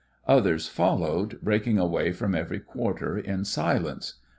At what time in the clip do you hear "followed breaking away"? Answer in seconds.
0.67-2.11